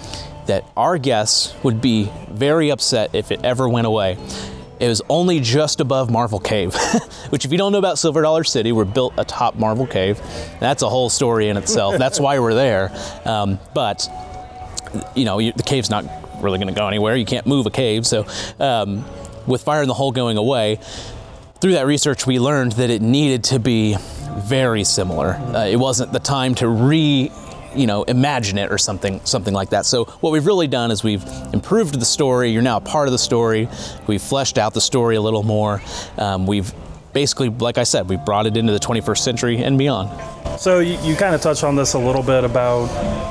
[0.46, 4.18] that our guests would be very upset if it ever went away.
[4.80, 6.74] It was only just above Marvel Cave,
[7.28, 10.18] which, if you don't know about Silver Dollar City, we're built atop Marvel Cave.
[10.58, 11.98] That's a whole story in itself.
[11.98, 12.90] That's why we're there.
[13.26, 14.08] Um, but
[15.14, 16.04] you know, you, the cave's not
[16.40, 17.16] really going to go anywhere.
[17.16, 18.06] You can't move a cave.
[18.06, 18.26] So,
[18.58, 19.04] um,
[19.46, 20.78] with Fire in the Hole going away,
[21.60, 23.96] through that research, we learned that it needed to be
[24.38, 25.32] very similar.
[25.34, 27.30] Uh, it wasn't the time to re
[27.74, 31.04] you know imagine it or something something like that so what we've really done is
[31.04, 33.68] we've improved the story you're now a part of the story
[34.08, 35.80] we've fleshed out the story a little more
[36.18, 36.74] um, we've
[37.12, 40.08] basically like i said we brought it into the 21st century and beyond
[40.58, 42.86] so you, you kind of touched on this a little bit about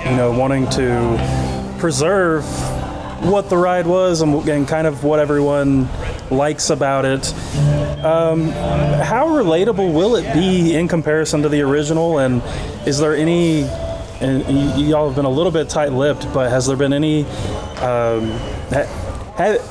[0.05, 2.43] you know wanting to preserve
[3.23, 5.87] what the ride was and, and kind of what everyone
[6.31, 7.33] likes about it.
[8.03, 12.19] Um, how relatable will it be in comparison to the original?
[12.19, 12.41] And
[12.87, 13.63] is there any?
[14.21, 14.43] And
[14.79, 17.23] y'all have been a little bit tight-lipped, but has there been any?
[17.81, 18.31] Um,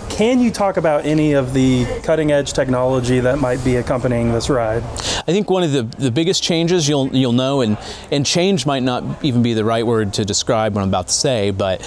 [0.08, 4.48] can you talk about any of the cutting edge technology that might be accompanying this
[4.48, 4.82] ride?
[4.82, 7.76] I think one of the, the biggest changes you'll you'll know, and
[8.10, 11.12] and change might not even be the right word to describe what I'm about to
[11.12, 11.82] say, but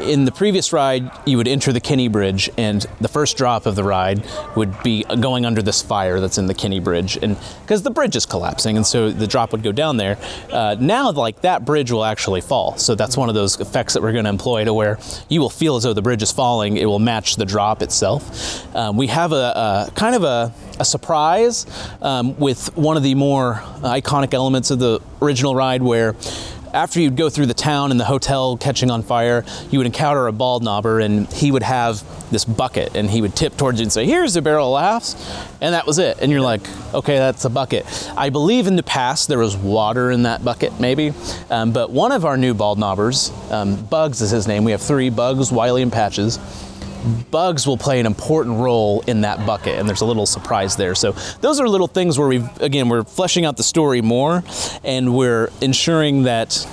[0.00, 3.76] in the previous ride, you would enter the Kinney Bridge, and the first drop of
[3.76, 4.24] the ride
[4.56, 8.16] would be going under this fire that's in the Kinney Bridge, and because the bridge
[8.16, 10.18] is collapsing, and so the drop would go down there.
[10.50, 14.02] Uh, now, like that bridge will actually fall, so that's one of those effects that
[14.02, 16.76] we're going to employ to where you will feel as though the bridge is falling.
[16.76, 18.74] It will match the drop itself.
[18.74, 21.66] Um, we have a, a, kind of a, a surprise
[22.02, 26.14] um, with one of the more iconic elements of the original ride, where
[26.72, 30.26] after you'd go through the town and the hotel catching on fire, you would encounter
[30.26, 33.84] a bald knobber and he would have this bucket and he would tip towards you
[33.84, 35.16] and say, Here's a barrel of laughs.
[35.60, 36.18] And that was it.
[36.20, 36.62] And you're like,
[36.94, 37.86] Okay, that's a bucket.
[38.16, 41.12] I believe in the past there was water in that bucket, maybe.
[41.50, 44.64] Um, but one of our new bald knobbers, um, Bugs is his name.
[44.64, 46.38] We have three Bugs, Wiley, and Patches
[47.30, 50.94] bugs will play an important role in that bucket and there's a little surprise there.
[50.94, 54.42] So those are little things where we again we're fleshing out the story more
[54.84, 56.66] and we're ensuring that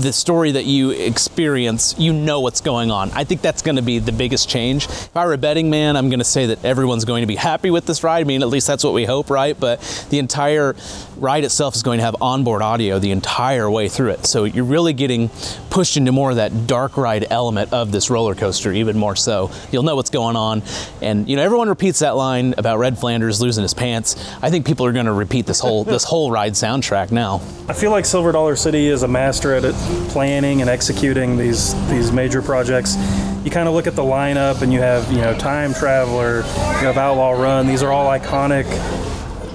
[0.00, 3.10] the story that you experience, you know what's going on.
[3.12, 4.86] I think that's going to be the biggest change.
[4.86, 7.36] If I were a betting man, I'm going to say that everyone's going to be
[7.36, 8.20] happy with this ride.
[8.20, 9.58] I mean, at least that's what we hope, right?
[9.58, 10.74] But the entire
[11.16, 14.26] ride itself is going to have onboard audio the entire way through it.
[14.26, 15.30] So you're really getting
[15.70, 19.50] pushed into more of that dark ride element of this roller coaster, even more so.
[19.70, 20.62] You'll know what's going on.
[21.00, 24.16] And you know, everyone repeats that line about Red Flanders losing his pants.
[24.42, 27.40] I think people are going to repeat this whole this whole ride soundtrack now.
[27.68, 29.75] I feel like Silver Dollar City is a master at it
[30.08, 32.96] planning and executing these these major projects,
[33.44, 36.86] you kind of look at the lineup and you have you know Time Traveler, you
[36.86, 37.66] have Outlaw Run.
[37.66, 38.66] These are all iconic,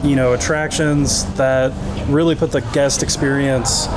[0.03, 1.71] you know, attractions that
[2.07, 3.87] really put the guest experience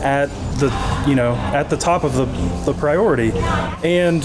[0.00, 0.70] at the
[1.08, 2.24] you know at the top of the,
[2.64, 3.32] the priority.
[3.82, 4.24] And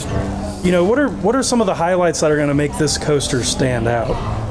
[0.65, 2.77] you know what are what are some of the highlights that are going to make
[2.77, 4.42] this coaster stand out?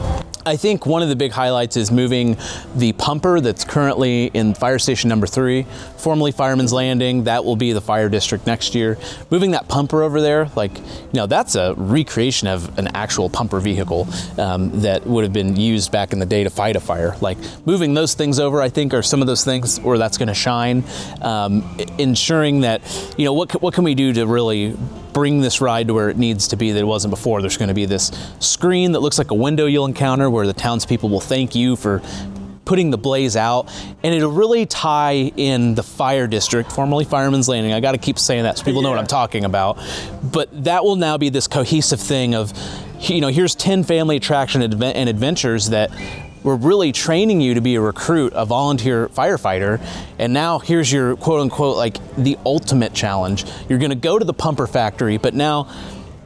[0.44, 2.36] I think one of the big highlights is moving
[2.74, 5.66] the pumper that's currently in fire station number three,
[5.98, 7.24] formerly Fireman's Landing.
[7.24, 8.98] That will be the fire district next year.
[9.30, 13.60] Moving that pumper over there, like, you know, that's a recreation of an actual pumper
[13.60, 17.16] vehicle um, that would have been used back in the day to fight a fire.
[17.20, 20.28] Like, moving those things over, I think, are some of those things where that's going
[20.28, 20.82] to shine.
[21.20, 22.82] Um, ensuring that,
[23.16, 24.76] you know, what, what can we do to really
[25.12, 27.40] bring this ride to where it needs to be that it wasn't before.
[27.40, 30.52] There's going to be this screen that looks like a window you'll encounter where the
[30.52, 32.02] townspeople will thank you for
[32.64, 33.68] putting the blaze out,
[34.02, 37.72] and it'll really tie in the fire district, formerly Fireman's Landing.
[37.72, 39.78] I got to keep saying that so people know what I'm talking about.
[40.22, 42.52] But that will now be this cohesive thing of,
[43.00, 45.90] you know, here's 10 family attraction and adventures that
[46.42, 49.84] we're really training you to be a recruit, a volunteer firefighter,
[50.18, 53.44] and now here's your quote unquote like the ultimate challenge.
[53.68, 55.68] You're going to go to the pumper factory, but now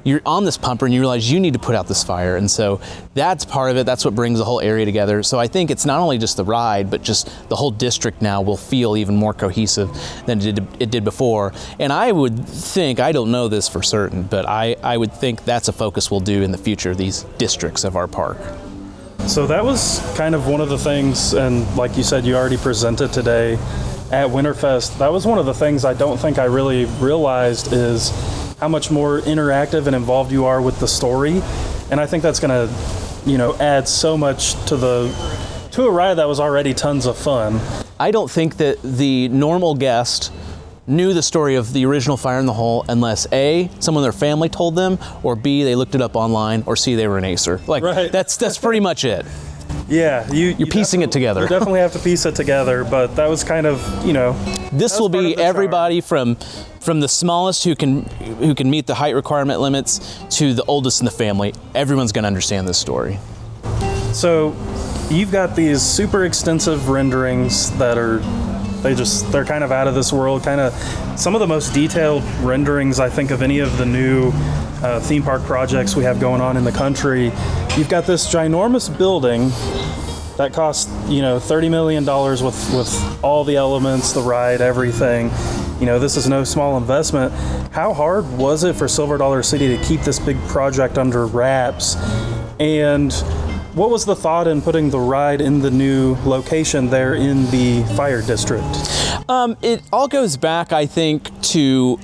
[0.07, 2.37] you're on this pumper and you realize you need to put out this fire.
[2.37, 2.81] And so
[3.15, 3.87] that's part of it.
[3.87, 5.25] That's what brings the whole area together.
[5.25, 8.41] So I think it's not only just the ride, but just the whole district now
[8.41, 9.91] will feel even more cohesive
[10.25, 11.53] than it did, it did before.
[11.81, 15.45] And I would think, I don't know this for certain, but I, I would think
[15.45, 18.39] that's a focus we'll do in the future, these districts of our park.
[19.27, 22.57] So that was kind of one of the things, and like you said, you already
[22.57, 23.55] presented today
[24.13, 24.99] at Winterfest.
[24.99, 28.11] That was one of the things I don't think I really realized is
[28.61, 31.43] how much more interactive and involved you are with the story.
[31.91, 32.73] And I think that's going to,
[33.29, 35.13] you know, add so much to the
[35.73, 37.61] to a ride that was already tons of fun.
[38.01, 40.33] I don't think that the normal guest
[40.87, 44.13] knew the story of the original Fire in the Hole unless A, someone in their
[44.13, 47.25] family told them, or B, they looked it up online, or C, they were an
[47.25, 47.61] acer.
[47.67, 48.11] Like Right.
[48.13, 49.27] that's that's pretty much it.
[49.89, 51.43] Yeah, you You're piecing it together.
[51.43, 54.33] You definitely have to piece it together, but that was kind of, you know,
[54.73, 55.47] This will be of the charm.
[55.47, 56.37] everybody from
[56.81, 58.03] from the smallest who can
[58.39, 61.53] who can meet the height requirement limits to the oldest in the family.
[61.75, 63.19] Everyone's going to understand this story.
[64.13, 64.55] So
[65.11, 68.21] you've got these super extensive renderings that are
[68.87, 70.73] they just they're kind of out of this world kind of
[71.19, 74.33] some of the most detailed renderings i think of any of the new
[74.83, 77.33] uh, theme park projects we have going on in the country.
[77.77, 79.49] You've got this ginormous building
[80.37, 85.31] that cost you know 30 million dollars with with all the elements the ride everything.
[85.81, 87.33] You know this is no small investment.
[87.73, 91.97] How hard was it for silver dollar city to keep this big project under wraps?
[92.61, 93.13] And
[93.77, 97.85] what was the thought in putting the ride in the new location there in the
[97.95, 98.65] fire district
[99.29, 101.99] Um, it all goes back, I think, to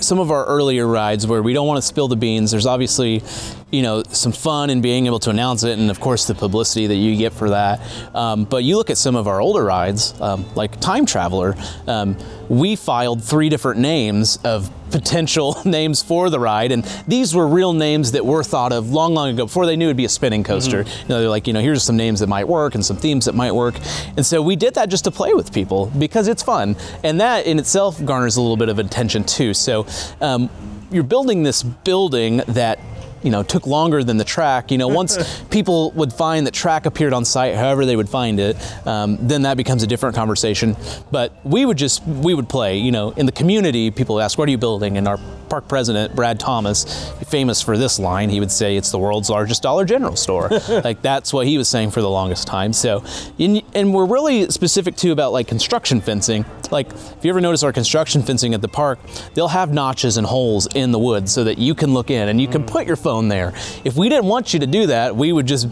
[0.00, 2.50] some of our earlier rides where we don't want to spill the beans.
[2.50, 3.22] There's obviously,
[3.70, 6.86] you know, some fun in being able to announce it, and of course the publicity
[6.86, 7.80] that you get for that.
[8.14, 11.56] Um, but you look at some of our older rides, um, like Time Traveler.
[11.88, 12.16] Um,
[12.48, 17.72] we filed three different names of potential names for the ride, and these were real
[17.72, 20.44] names that were thought of long, long ago before they knew it'd be a spinning
[20.44, 20.82] coaster.
[20.82, 23.24] You know, they're like, you know, here's some names that might work and some themes
[23.24, 23.74] that might work,
[24.16, 27.46] and so we did that just to play with people because it's fun, and that
[27.46, 29.54] in itself garners a little bit of attention too.
[29.54, 29.88] So
[30.20, 30.48] um,
[30.92, 32.78] you're building this building that
[33.22, 36.86] you know took longer than the track you know once people would find that track
[36.86, 40.76] appeared on site however they would find it um, then that becomes a different conversation.
[41.10, 44.48] But we would just we would play you know in the community people ask what
[44.48, 44.96] are you building?
[44.96, 45.18] And our
[45.48, 49.62] park president brad thomas famous for this line he would say it's the world's largest
[49.62, 50.50] dollar general store.
[50.86, 52.72] Like that's what he was saying for the longest time.
[52.72, 53.02] So
[53.38, 56.44] in, and we're really specific too about like construction fencing.
[56.70, 58.98] Like if you ever notice our construction fencing at the park
[59.34, 62.40] they'll have notches and holes in the wood so that you can look in and
[62.40, 63.52] you can put your phone there.
[63.84, 65.68] If we didn't want you to do that we would just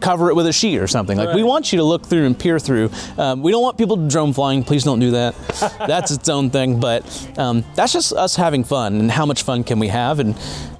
[0.00, 1.16] cover it with a sheet or something.
[1.16, 2.90] Like we want you to look through and peer through.
[3.16, 4.64] Um, we don't want people to drone flying.
[4.64, 5.34] Please don't do that.
[5.78, 6.80] That's its own thing.
[6.80, 10.30] But um, that's just us having fun and how much fun can we have and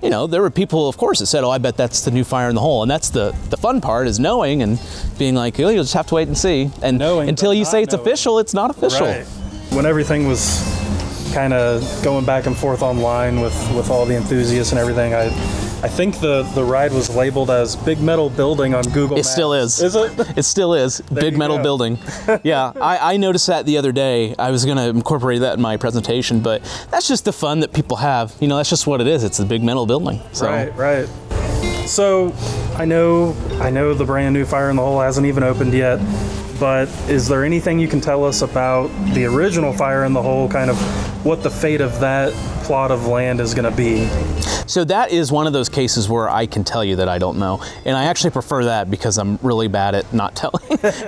[0.03, 2.23] you know there were people of course that said oh i bet that's the new
[2.25, 4.79] fire in the hole and that's the the fun part is knowing and
[5.19, 7.83] being like oh, you'll just have to wait and see and Knowing, until you say
[7.83, 8.07] it's knowing.
[8.07, 9.27] official it's not official Right.
[9.77, 10.43] When everything was
[11.35, 15.29] kind of going back and forth online with, with all the enthusiasts and everything, I
[15.81, 19.17] I think the, the ride was labeled as Big Metal Building on Google.
[19.17, 19.31] It Maps.
[19.31, 19.81] still is.
[19.81, 20.13] Is it?
[20.39, 21.01] It still is.
[21.13, 21.63] Big metal go.
[21.63, 21.99] building.
[22.43, 24.35] Yeah, I, I noticed that the other day.
[24.39, 27.73] I was going to incorporate that in my presentation, but that's just the fun that
[27.73, 28.35] people have.
[28.41, 29.23] You know, that's just what it is.
[29.25, 30.21] It's a big metal building.
[30.33, 31.09] So Right, right.
[31.87, 32.35] So
[32.77, 35.99] I know I know the brand new Fire in the Hole hasn't even opened yet,
[36.59, 40.49] but is there anything you can tell us about the original Fire in the Hole,
[40.49, 40.77] kind of
[41.25, 42.33] what the fate of that
[42.65, 44.07] plot of land is going to be?
[44.67, 47.39] So that is one of those cases where I can tell you that I don't
[47.39, 50.63] know, and I actually prefer that because I'm really bad at not telling.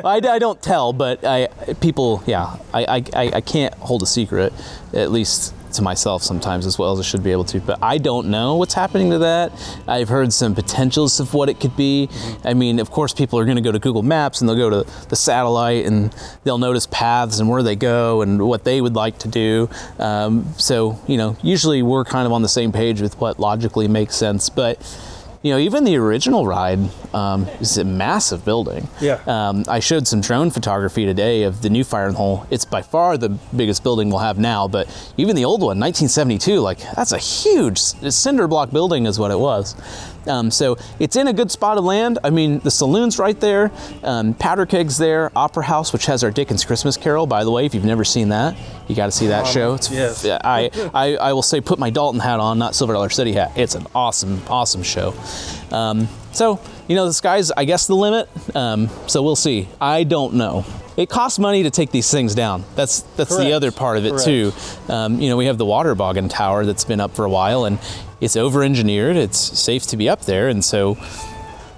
[0.04, 1.48] I, I don't tell, but I
[1.80, 4.52] people, yeah, I, I, I I can't hold a secret,
[4.94, 7.61] at least to myself sometimes as well as I should be able to.
[7.61, 9.52] But I don't know what's happening to that.
[9.87, 12.09] I've heard some potentials of what it could be.
[12.44, 14.70] I mean, of course, people are going to go to Google Maps and they'll go
[14.70, 18.94] to the satellite and they'll notice paths and where they go and what they would
[18.94, 19.68] like to do.
[19.98, 23.88] Um, so, you know, usually we're kind of on the same page with what logically
[23.88, 24.48] makes sense.
[24.48, 24.78] But,
[25.43, 26.78] you know, even the original ride
[27.14, 28.88] um, is a massive building.
[29.01, 29.20] Yeah.
[29.26, 32.47] Um, I showed some drone photography today of the new Fire and Hole.
[32.51, 34.86] It's by far the biggest building we'll have now, but
[35.16, 39.38] even the old one, 1972, like that's a huge cinder block building, is what it
[39.38, 39.74] was.
[40.26, 42.18] Um, so it's in a good spot of land.
[42.22, 43.70] I mean, the saloon's right there,
[44.02, 47.26] um, Powder Keg's there, Opera House, which has our Dickens Christmas Carol.
[47.26, 48.56] By the way, if you've never seen that,
[48.88, 49.74] you got to see that show.
[49.74, 50.24] It's, yes.
[50.26, 53.52] I, I I will say, put my Dalton hat on, not Silver Dollar City hat.
[53.56, 55.14] It's an awesome, awesome show.
[55.70, 58.28] Um, so you know, the sky's I guess the limit.
[58.54, 59.68] Um, so we'll see.
[59.80, 60.64] I don't know.
[60.97, 62.64] It costs money to take these things down.
[62.74, 63.45] That's that's Correct.
[63.45, 64.24] the other part of it Correct.
[64.24, 64.53] too.
[64.88, 67.64] Um, you know, we have the water boggin tower that's been up for a while,
[67.64, 67.78] and
[68.20, 69.16] it's over-engineered.
[69.16, 70.97] It's safe to be up there, and so.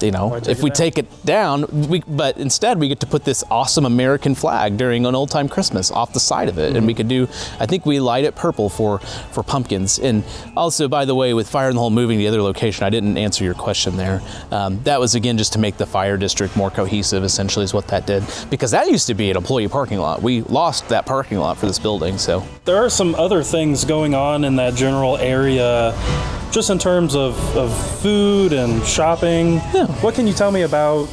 [0.03, 0.77] You know, if we down?
[0.77, 5.07] take it down, we, but instead we get to put this awesome American flag during
[5.07, 6.87] an old time Christmas off the side of it, and Mm-hmm.
[6.87, 7.29] we could do.
[7.61, 8.99] I think we light it purple for
[9.31, 9.99] for pumpkins.
[9.99, 10.25] And
[10.57, 12.91] also, by the way, with Fire in the Hole moving to the other location, I
[12.91, 14.21] didn't answer your question there.
[14.51, 17.23] Um, that was again just to make the fire district more cohesive.
[17.25, 20.23] Essentially, is what that did because that used to be an employee parking lot.
[20.23, 24.15] We lost that parking lot for this building, so There are some other things going
[24.15, 25.93] on in that general area,
[26.53, 29.55] just in terms of, of food and shopping.
[29.75, 29.87] Yeah.
[30.03, 31.07] What can you tell me about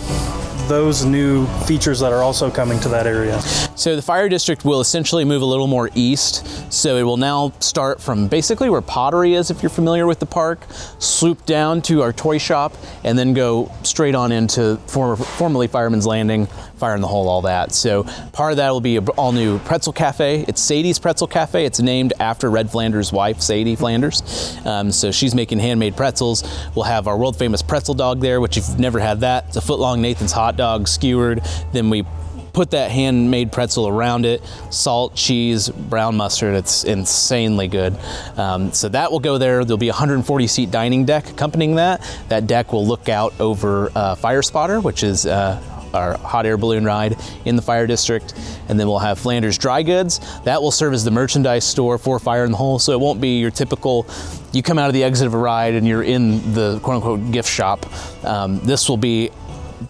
[0.68, 3.42] those new features that are also coming to that area?
[3.80, 6.46] So the fire district will essentially move a little more east.
[6.72, 10.26] So it will now start from basically where pottery is, if you're familiar with the
[10.26, 10.60] park,
[11.00, 12.74] swoop down to our toy shop,
[13.06, 17.44] and then go straight on into former, formerly Fireman's Landing, Fire in the Hole, all
[17.44, 17.72] that.
[17.72, 18.04] So
[18.34, 20.44] part of that will be a all new pretzel cafe.
[20.46, 21.64] It's Sadie's Pretzel Cafe.
[21.64, 24.58] It's named after Red Flanders' wife, Sadie Flanders.
[24.66, 26.44] Um, so she's making handmade pretzels.
[26.76, 29.56] We'll have our world famous pretzel dog there, which if you've never had that, it's
[29.56, 31.42] a foot long Nathan's hot dog skewered.
[31.72, 32.06] Then we
[32.54, 36.56] put that handmade pretzel around it, salt, cheese, brown mustard.
[36.56, 37.98] It's insanely good.
[38.38, 39.64] Um, so that will go there.
[39.64, 42.02] There'll be a 140 seat dining deck accompanying that.
[42.30, 45.62] That deck will look out over uh, Fire Spotter, which is uh,
[45.94, 48.34] our hot air balloon ride in the fire district.
[48.68, 50.20] And then we'll have Flanders Dry Goods.
[50.44, 52.80] That will serve as the merchandise store for Fire in the Hole.
[52.80, 54.06] So it won't be your typical,
[54.52, 57.32] you come out of the exit of a ride and you're in the quote unquote
[57.32, 57.86] gift shop.
[58.24, 59.32] Um, this will be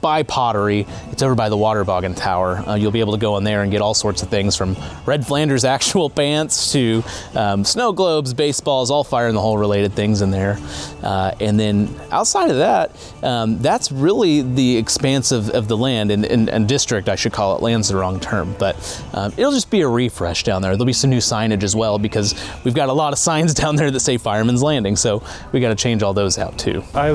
[0.02, 0.86] by pottery.
[1.12, 2.58] It's over by the water boggin tower.
[2.58, 4.76] Uh, you'll be able to go in there and get all sorts of things from
[5.06, 7.04] Red Flanders actual pants to
[7.36, 10.58] um, snow globes, baseballs, all fire in the hole related things in there.
[11.04, 12.92] Uh, and then outside of that,
[13.24, 17.34] um, that's really the expanse of, of the land and, and, and district, I should
[17.34, 17.62] call it.
[17.62, 18.76] Land's the wrong term, but
[19.14, 20.72] um, it'll just be a refresh down there.
[20.72, 23.76] There'll be some new signage as well because we've got a lot of signs down
[23.76, 26.84] there that say Fireman's Landing, so we got to change all those out too.
[26.94, 27.10] I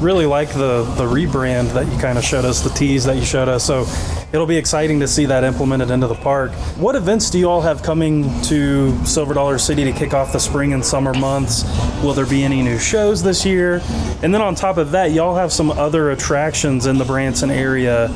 [0.00, 3.48] really like the the rebrand that you kind showed us, the tease that you showed
[3.48, 3.64] us.
[3.64, 3.86] So
[4.32, 6.52] it'll be exciting to see that implemented into the park.
[6.76, 10.40] What events do you all have coming to Silver Dollar City to kick off the
[10.40, 11.64] spring and summer months?
[12.02, 13.80] Will there be any new shows this year?
[14.22, 18.08] And then on top of that, y'all have some other attractions in the Branson area.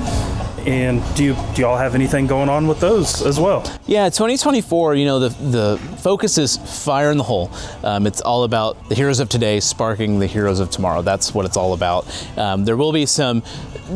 [0.66, 3.62] And do you do y'all have anything going on with those as well?
[3.86, 7.50] Yeah, 2024, you know, the, the focus is fire in the hole.
[7.82, 11.00] Um, it's all about the heroes of today sparking the heroes of tomorrow.
[11.00, 12.06] That's what it's all about.
[12.36, 13.42] Um, there will be some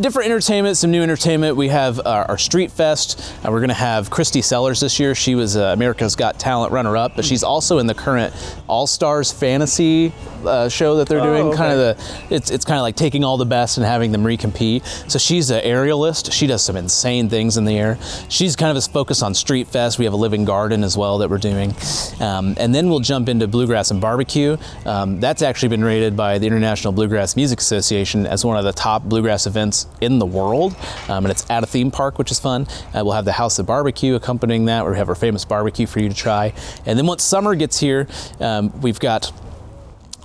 [0.00, 1.56] different entertainment, some new entertainment.
[1.56, 3.20] We have our, our Street Fest.
[3.44, 5.14] Uh, we're going to have Kristy Sellars this year.
[5.14, 8.34] She was uh, America's Got Talent runner up, but she's also in the current
[8.68, 10.12] All Stars Fantasy
[10.44, 11.46] uh, show that they're Oh, doing.
[11.48, 11.56] okay.
[11.56, 14.24] Kind of the, it's, it's kind of like taking all the best and having them
[14.24, 14.84] recompete.
[15.10, 16.32] So she's an aerialist.
[16.32, 17.98] She does some insane things in the air.
[18.28, 19.98] She's kind of a focus on Street Fest.
[19.98, 21.74] We have a living garden as well that we're doing.
[22.20, 24.56] Um, and then we'll jump into Bluegrass and Barbecue.
[24.84, 28.72] Um, that's actually been rated by the International Bluegrass Music Association as one of the
[28.72, 30.76] top bluegrass events in the world.
[31.08, 32.66] Um, and it's at a theme park, which is fun.
[32.94, 35.86] Uh, we'll have the House of Barbecue accompanying that, where we have our famous barbecue
[35.86, 36.52] for you to try.
[36.86, 38.06] And then once summer gets here,
[38.40, 39.32] um, we've got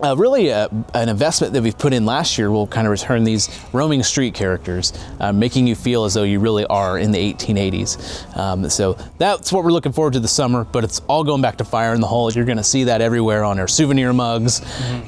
[0.04, 3.24] uh, really uh an investment that we've put in last year will kind of return
[3.24, 7.34] these roaming street characters, uh, making you feel as though you really are in the
[7.34, 8.38] 1880s.
[8.38, 11.58] Um, so that's what we're looking forward to this summer, but it's all going back
[11.58, 12.32] to Fire in the Hole.
[12.32, 14.62] You're going to see that everywhere on our souvenir mugs.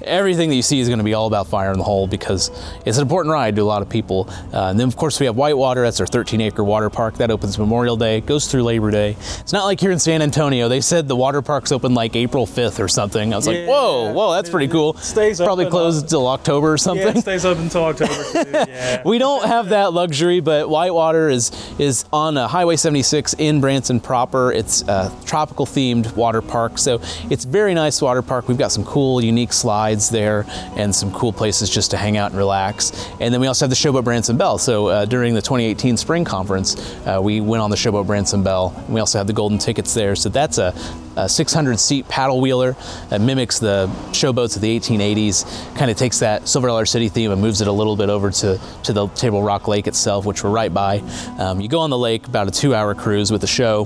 [0.03, 2.49] Everything that you see is going to be all about Fire in the Hole because
[2.85, 4.27] it's an important ride to a lot of people.
[4.53, 5.81] Uh, and then, of course, we have Whitewater.
[5.81, 7.15] That's our 13 acre water park.
[7.15, 9.11] That opens Memorial Day, goes through Labor Day.
[9.39, 10.67] It's not like here in San Antonio.
[10.67, 13.33] They said the water park's open like April 5th or something.
[13.33, 14.80] I was like, whoa, whoa, that's pretty cool.
[14.97, 17.05] Stays Probably open closed until October or something.
[17.05, 18.13] Yeah, it stays open until October.
[18.13, 18.41] too.
[18.71, 19.01] Yeah.
[19.05, 23.99] we don't have that luxury, but Whitewater is is on uh, Highway 76 in Branson
[23.99, 24.51] proper.
[24.51, 28.47] It's a tropical themed water park, so it's very nice water park.
[28.47, 32.31] We've got some cool, unique slides there, and some cool places just to hang out
[32.31, 32.91] and relax.
[33.19, 34.57] And then we also have the Showboat Branson Belle.
[34.57, 36.75] So uh, during the 2018 Spring Conference,
[37.05, 38.73] uh, we went on the Showboat Branson Belle.
[38.89, 40.15] We also have the golden tickets there.
[40.15, 40.73] So that's a,
[41.15, 42.75] a 600 seat paddle wheeler
[43.09, 45.75] that mimics the showboats of the 1880s.
[45.75, 48.31] Kind of takes that Silver Dollar City theme and moves it a little bit over
[48.31, 50.99] to, to the Table Rock Lake itself, which we're right by.
[51.37, 53.85] Um, you go on the lake, about a two hour cruise with the show.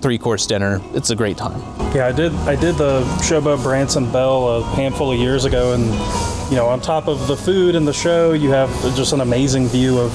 [0.00, 0.80] three course dinner.
[0.94, 1.60] It's a great time.
[1.94, 2.32] Yeah, I did.
[2.34, 5.84] I did the Showboat Branson Belle a handful of years ago, and
[6.50, 9.66] you know, on top of the food and the show, you have just an amazing
[9.68, 10.12] view of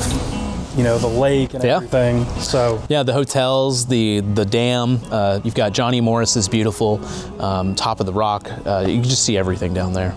[0.77, 1.77] you know the lake and Yeah.
[1.77, 2.25] everything.
[2.39, 4.99] So Yeah, the hotels, the the dam.
[5.11, 6.99] Uh, you've got Johnny Morris's beautiful
[7.39, 8.49] um, top of the rock.
[8.65, 10.15] Uh, you can just see everything down there.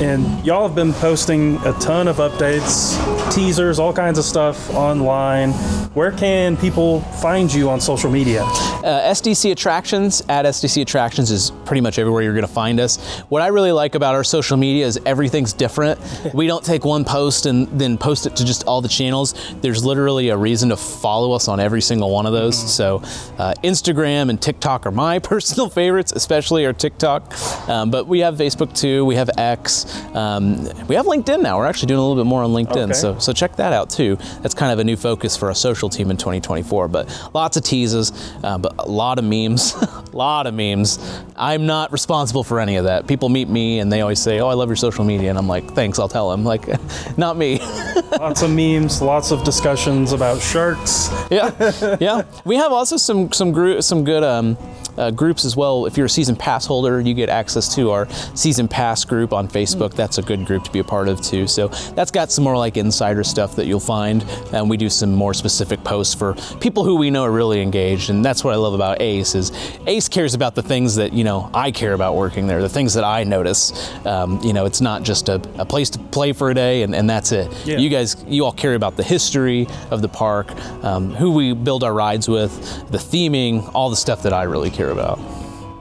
[0.00, 2.96] And y'all have been posting a ton of updates,
[3.34, 5.52] teasers, all kinds of stuff online.
[5.92, 8.44] Where can people find you on social media?
[8.44, 13.18] Uh, SDC Attractions at SDC Attractions is pretty much everywhere you're going to find us.
[13.28, 16.00] What I really like about our social media is everything's different.
[16.34, 19.34] we don't take one post and then post it to just all the channels.
[19.60, 22.56] There's literally a reason to follow us on every single one of those.
[22.72, 23.02] So,
[23.36, 27.34] uh, Instagram and TikTok are my personal favorites, especially our TikTok.
[27.68, 29.04] Um, but we have Facebook too.
[29.04, 29.89] We have X.
[30.14, 31.58] Um, we have LinkedIn now.
[31.58, 32.84] We're actually doing a little bit more on LinkedIn.
[32.84, 32.92] Okay.
[32.92, 34.16] So so check that out too.
[34.42, 36.88] That's kind of a new focus for our social team in 2024.
[36.88, 38.12] But lots of teases,
[38.42, 40.98] uh, but a lot of memes, a lot of memes.
[41.36, 43.06] I'm not responsible for any of that.
[43.06, 45.48] People meet me and they always say, "Oh, I love your social media," and I'm
[45.48, 46.68] like, "Thanks, I'll tell them." Like,
[47.16, 47.58] not me.
[48.18, 51.08] lots of memes, lots of discussions about sharks.
[51.30, 52.22] yeah, yeah.
[52.44, 54.56] We have also some some group some good um,
[55.00, 55.86] uh, groups as well.
[55.86, 59.48] If you're a season pass holder, you get access to our season pass group on
[59.48, 59.94] Facebook.
[59.94, 61.46] That's a good group to be a part of too.
[61.46, 64.22] So that's got some more like insider stuff that you'll find,
[64.52, 68.10] and we do some more specific posts for people who we know are really engaged.
[68.10, 69.52] And that's what I love about Ace is
[69.86, 72.94] Ace cares about the things that you know I care about working there, the things
[72.94, 73.72] that I notice.
[74.04, 76.94] Um, you know, it's not just a, a place to play for a day and,
[76.94, 77.50] and that's it.
[77.64, 77.78] Yeah.
[77.78, 80.50] You guys, you all care about the history of the park,
[80.84, 82.52] um, who we build our rides with,
[82.90, 85.18] the theming, all the stuff that I really care about.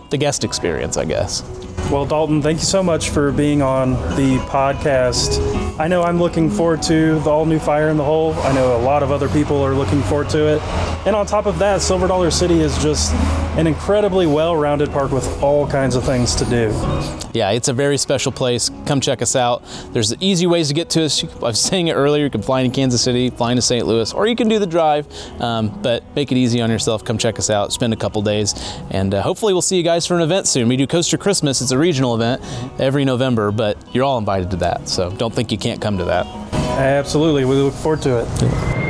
[0.10, 1.44] The guest experience, I guess.
[1.92, 5.69] Well, Dalton, thank you so much for being on the podcast.
[5.80, 8.34] I know I'm looking forward to the all new Fire in the Hole.
[8.34, 10.62] I know a lot of other people are looking forward to it.
[11.08, 13.14] And on top of that, Silver Dollar City is just
[13.58, 16.70] an incredibly well rounded park with all kinds of things to do.
[17.34, 18.72] Yeah, it's a very special place.
[18.86, 19.64] Come check us out.
[19.92, 21.24] There's easy ways to get to us.
[21.36, 22.24] I was saying it earlier.
[22.24, 23.86] You can fly into Kansas City, fly into St.
[23.86, 25.08] Louis, or you can do the drive.
[25.42, 27.06] Um, but make it easy on yourself.
[27.06, 27.72] Come check us out.
[27.72, 28.54] Spend a couple days,
[28.90, 30.68] and uh, hopefully we'll see you guys for an event soon.
[30.68, 31.62] We do Coaster Christmas.
[31.62, 32.42] It's a regional event
[32.80, 34.90] every November, but you're all invited to that.
[34.90, 36.26] So don't think you can't come to that.
[36.54, 37.46] Absolutely.
[37.46, 38.89] We look forward to it.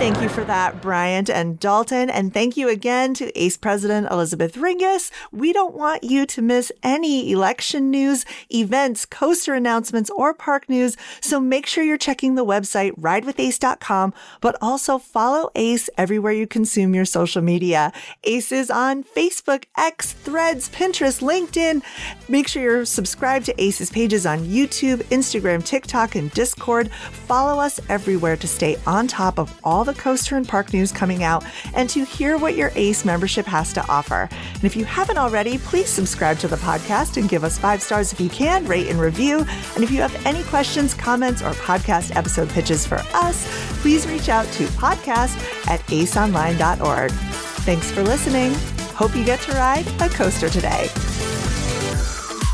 [0.00, 2.08] Thank you for that, Bryant and Dalton.
[2.08, 5.10] And thank you again to ACE President Elizabeth Ringas.
[5.30, 10.96] We don't want you to miss any election news, events, coaster announcements, or park news.
[11.20, 16.94] So make sure you're checking the website ridewithace.com, but also follow ACE everywhere you consume
[16.94, 17.92] your social media.
[18.24, 21.82] ACE is on Facebook, X, Threads, Pinterest, LinkedIn.
[22.26, 26.90] Make sure you're subscribed to ACE's pages on YouTube, Instagram, TikTok, and Discord.
[26.90, 31.22] Follow us everywhere to stay on top of all the coaster and park news coming
[31.22, 34.28] out and to hear what your ACE membership has to offer.
[34.30, 38.12] And if you haven't already, please subscribe to the podcast and give us five stars
[38.12, 39.44] if you can, rate and review.
[39.74, 43.46] And if you have any questions, comments, or podcast episode pitches for us,
[43.80, 45.36] please reach out to podcast
[45.68, 47.10] at aceonline.org.
[47.10, 48.54] Thanks for listening.
[48.94, 50.88] Hope you get to ride a coaster today.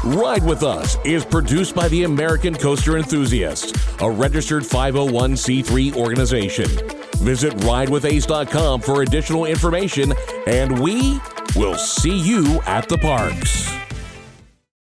[0.07, 6.69] Ride with Us is produced by the American Coaster Enthusiasts, a registered 501c3 organization.
[7.19, 10.15] Visit ridewithace.com for additional information,
[10.47, 11.21] and we
[11.57, 13.86] will see you at the parks.